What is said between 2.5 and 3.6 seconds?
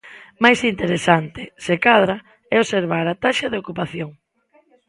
é observar a taxa de